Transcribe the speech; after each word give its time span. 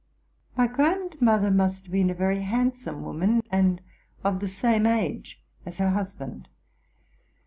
My 0.57 0.65
grandmother 0.65 1.51
must 1.51 1.83
have 1.83 1.91
been 1.91 2.09
a 2.09 2.15
very 2.15 2.41
handsome 2.41 3.03
woman, 3.03 3.43
and 3.51 3.81
of 4.23 4.39
the 4.39 4.47
same 4.47 4.87
age 4.87 5.39
as 5.63 5.77
her 5.77 5.91
husband. 5.91 6.47